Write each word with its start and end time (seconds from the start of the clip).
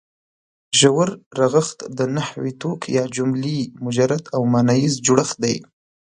ژور 0.79 1.09
رغښت 1.39 1.79
د 1.97 1.99
نحوي 2.15 2.53
توک 2.61 2.81
یا 2.97 3.03
جملې 3.15 3.59
مجرد 3.85 4.23
او 4.35 4.41
ماناییز 4.53 4.93
جوړښت 5.05 5.37
دی. 5.43 5.55